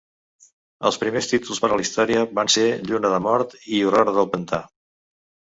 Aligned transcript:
Els 0.89 0.97
primers 1.03 1.27
títols 1.31 1.59
per 1.65 1.69
a 1.69 1.77
la 1.79 1.85
història 1.85 2.23
van 2.39 2.51
ser 2.55 2.65
"Lluna 2.89 3.13
de 3.17 3.23
mort" 3.29 3.55
i 3.77 3.83
"Horror 3.91 4.11
del 4.19 4.31
pantà". 4.33 4.65